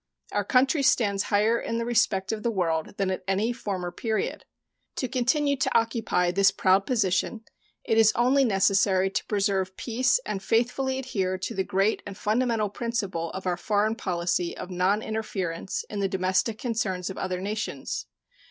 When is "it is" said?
7.83-8.11